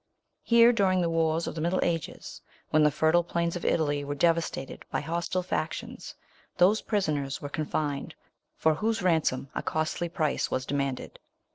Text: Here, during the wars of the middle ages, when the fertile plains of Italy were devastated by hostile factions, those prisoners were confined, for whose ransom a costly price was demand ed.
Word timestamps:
Here, 0.41 0.73
during 0.73 1.01
the 1.01 1.11
wars 1.11 1.45
of 1.45 1.53
the 1.53 1.61
middle 1.61 1.79
ages, 1.83 2.41
when 2.71 2.81
the 2.81 2.89
fertile 2.89 3.23
plains 3.23 3.55
of 3.55 3.63
Italy 3.63 4.03
were 4.03 4.15
devastated 4.15 4.83
by 4.89 4.99
hostile 4.99 5.43
factions, 5.43 6.15
those 6.57 6.81
prisoners 6.81 7.39
were 7.39 7.49
confined, 7.49 8.15
for 8.57 8.73
whose 8.73 9.03
ransom 9.03 9.51
a 9.53 9.61
costly 9.61 10.09
price 10.09 10.49
was 10.49 10.65
demand 10.65 10.99
ed. 11.01 11.19